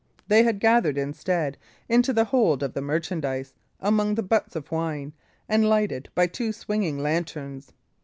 [0.27, 5.13] They had gathered, instead, into the hold of the merchandise, among the butts of wine,
[5.47, 7.71] and lighted by two swinging lanterns.